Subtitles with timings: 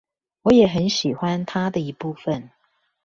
[0.41, 2.49] 我也很喜歡他的一部分